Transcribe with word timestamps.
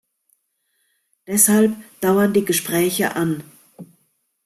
Deshalb 1.27 1.75
dauern 1.99 2.33
die 2.33 2.43
Gespräche 2.43 3.15
an. 3.15 3.43